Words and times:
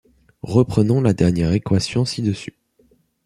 Reprenons 0.47 0.99
la 0.99 1.13
dernière 1.13 1.51
équation 1.51 2.05
ci-dessus. 2.05 2.57